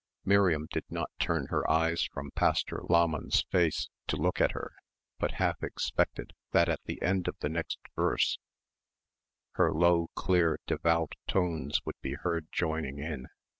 [0.25, 4.71] Miriam did not turn her eyes from Pastor Lahmann's face to look at her,
[5.19, 8.39] but half expected that at the end of the next verse
[9.51, 13.27] her low clear devout tones would be heard joining in.